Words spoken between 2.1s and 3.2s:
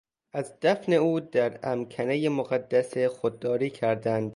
مقدسه